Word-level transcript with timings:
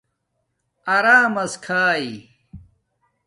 ارمس 0.95 1.51
کھائ 1.63 2.07